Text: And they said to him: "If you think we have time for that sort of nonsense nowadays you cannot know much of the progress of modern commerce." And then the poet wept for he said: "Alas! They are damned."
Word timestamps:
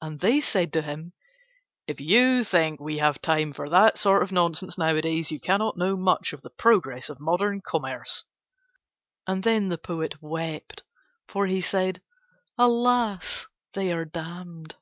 And 0.00 0.20
they 0.20 0.40
said 0.40 0.72
to 0.74 0.82
him: 0.82 1.14
"If 1.88 2.00
you 2.00 2.44
think 2.44 2.78
we 2.78 2.98
have 2.98 3.20
time 3.20 3.50
for 3.50 3.68
that 3.70 3.98
sort 3.98 4.22
of 4.22 4.30
nonsense 4.30 4.78
nowadays 4.78 5.32
you 5.32 5.40
cannot 5.40 5.76
know 5.76 5.96
much 5.96 6.32
of 6.32 6.42
the 6.42 6.50
progress 6.50 7.08
of 7.08 7.18
modern 7.18 7.60
commerce." 7.60 8.22
And 9.26 9.42
then 9.42 9.70
the 9.70 9.76
poet 9.78 10.22
wept 10.22 10.84
for 11.26 11.46
he 11.48 11.60
said: 11.60 12.00
"Alas! 12.56 13.48
They 13.72 13.90
are 13.92 14.04
damned." 14.04 14.76